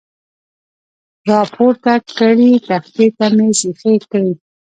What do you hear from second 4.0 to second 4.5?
کړې.